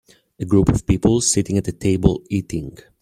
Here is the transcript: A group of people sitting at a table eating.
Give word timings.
A 0.39 0.45
group 0.45 0.67
of 0.69 0.87
people 0.87 1.21
sitting 1.21 1.59
at 1.59 1.67
a 1.67 1.71
table 1.71 2.23
eating. 2.27 2.75